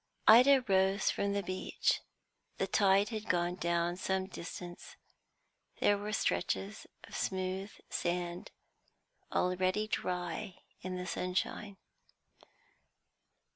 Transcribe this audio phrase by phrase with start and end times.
[0.27, 2.01] Ida rose from the beach.
[2.57, 4.95] The tide had gone down some distance;
[5.79, 8.49] there were stretches of smooth sand,
[9.31, 11.77] already dry in the sunshine.